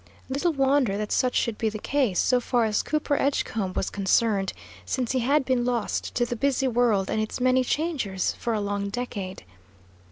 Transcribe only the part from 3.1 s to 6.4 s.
Edgecombe was concerned, since he had been lost to the